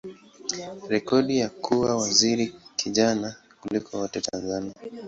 rekodi 0.89 1.35
ya 1.39 1.49
kuwa 1.49 1.95
waziri 1.95 2.53
kijana 2.75 3.35
kuliko 3.61 3.97
wote 3.97 4.21
Tanzania. 4.21 4.73